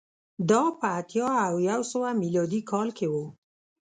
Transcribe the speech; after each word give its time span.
دا 0.49 0.63
په 0.79 0.85
اتیا 0.99 1.29
او 1.47 1.55
یو 1.69 1.81
سوه 1.91 2.09
میلادي 2.21 2.61
کال 2.71 2.87
کې 2.97 3.07
و 3.13 3.15